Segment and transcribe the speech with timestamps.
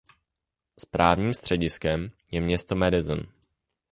[0.79, 3.19] Správním střediskem je město Madison.